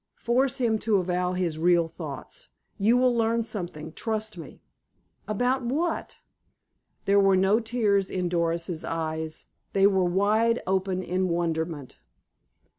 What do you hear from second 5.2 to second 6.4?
"About what?"